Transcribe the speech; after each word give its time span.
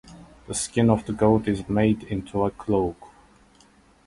The 0.47 0.55
skin 0.55 0.89
of 0.89 1.05
the 1.05 1.13
goat 1.13 1.47
is 1.47 1.69
made 1.69 2.01
into 2.05 2.43
a 2.43 2.49
cloak. 2.49 3.11